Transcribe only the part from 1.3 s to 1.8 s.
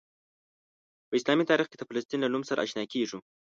تاریخ کې